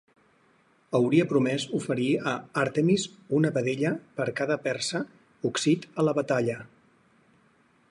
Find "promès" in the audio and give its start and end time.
1.33-1.65